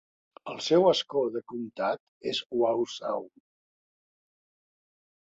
[0.51, 2.01] El seu escó de comtat
[2.31, 3.27] és Wausau.